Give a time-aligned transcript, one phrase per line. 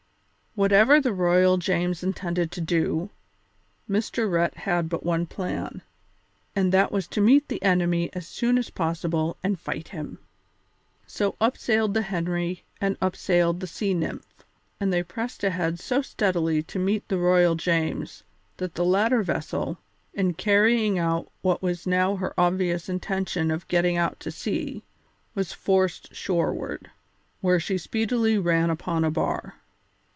[0.53, 3.09] Whatever the Royal James intended to do,
[3.89, 4.29] Mr.
[4.29, 5.81] Rhett had but one plan,
[6.53, 10.19] and that was to meet the enemy as soon as possible and fight him.
[11.07, 14.25] So up sailed the Henry and up sailed the Sea Nymph,
[14.77, 18.25] and they pressed ahead so steadily to meet the Royal James
[18.57, 19.77] that the latter vessel,
[20.13, 24.83] in carrying out what was now her obvious intention of getting out to sea,
[25.33, 26.91] was forced shoreward,
[27.39, 29.55] where she speedily ran upon a bar.